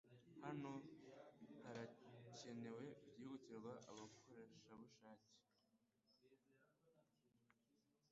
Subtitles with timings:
[0.43, 0.71] Hano
[1.65, 5.33] harakenewe byihutirwa abakorerabushake.